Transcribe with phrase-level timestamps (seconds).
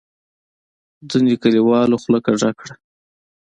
[1.09, 2.73] ځینو کلیوالو خوله کږه کړه.